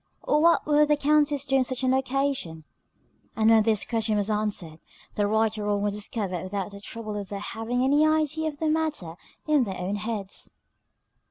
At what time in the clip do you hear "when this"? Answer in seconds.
3.51-3.85